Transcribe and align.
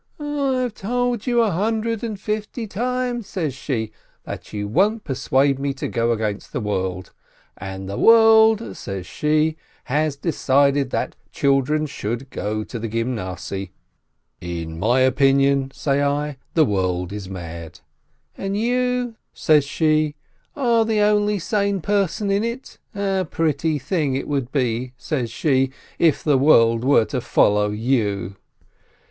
—"I've 0.19 0.73
told 0.73 1.27
you 1.27 1.43
a 1.43 1.51
hundred 1.51 2.03
and 2.03 2.19
fifty 2.19 2.65
times," 2.65 3.27
says 3.27 3.53
she, 3.53 3.91
"that 4.23 4.51
you 4.51 4.67
won't 4.67 5.03
persuade 5.03 5.59
me 5.59 5.75
to 5.75 5.87
go 5.87 6.11
against 6.11 6.51
the 6.53 6.59
world! 6.59 7.13
And 7.55 7.87
the 7.87 7.99
world," 7.99 8.75
says 8.75 9.05
she, 9.05 9.57
"has 9.83 10.15
decided 10.15 10.89
that 10.89 11.15
children 11.31 11.85
should 11.85 12.31
go 12.31 12.63
to 12.63 12.79
the 12.79 12.89
Gymnasiye."— 12.89 13.69
"In 14.61 14.79
my 14.79 15.01
opinion," 15.01 15.69
say 15.69 16.01
I, 16.01 16.37
"the 16.55 16.65
world 16.65 17.13
is 17.13 17.29
mad!"— 17.29 17.81
"And 18.39 18.57
you," 18.57 19.17
says 19.35 19.65
she, 19.65 20.15
"are 20.55 20.83
the 20.83 21.01
only 21.01 21.37
sane 21.37 21.79
person 21.79 22.31
in 22.31 22.43
it? 22.43 22.79
A 22.95 23.27
pretty 23.29 23.77
thing 23.77 24.15
it 24.15 24.27
would 24.27 24.51
be," 24.51 24.93
says 24.97 25.29
she, 25.29 25.69
"if 25.99 26.23
the 26.23 26.39
world 26.39 26.83
were 26.83 27.05
to 27.05 27.21
follow 27.21 27.69
you 27.69 28.37